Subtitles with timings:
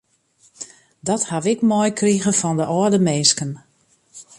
[1.07, 3.51] Dat ha ik meikrige fan de âlde minsken.